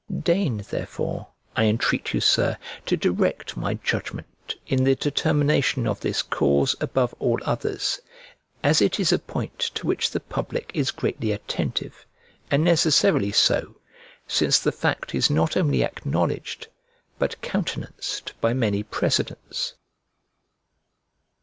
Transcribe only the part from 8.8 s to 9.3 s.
it is a